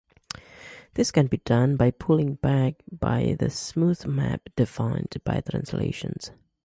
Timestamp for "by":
1.77-1.91, 2.91-3.35, 5.23-5.41